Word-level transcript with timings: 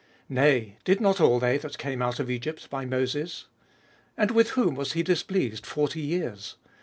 nay, 0.29 0.77
did 0.83 0.99
not 0.99 1.21
all 1.21 1.37
they 1.39 1.59
that 1.59 1.77
came 1.77 2.01
out 2.01 2.19
of 2.19 2.27
Egypt 2.27 2.71
by 2.71 2.85
Moses 2.85 3.41
P 3.43 4.15
17. 4.15 4.15
And 4.17 4.31
with 4.31 4.49
whom 4.57 4.73
was 4.73 4.93
he 4.93 5.03
displeased 5.03 5.63
forty 5.63 6.01
years 6.01 6.55